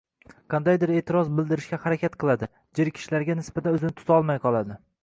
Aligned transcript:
Qandaydir 0.53 0.93
e’tiroz 0.93 1.29
bildirishga 1.41 1.79
harakat 1.85 2.17
qiladi, 2.25 2.51
jerkishlarga 2.81 3.39
nisbatan 3.43 3.79
o‘zini 3.81 3.97
tutolmay 4.03 4.47
qoladi 4.49 4.83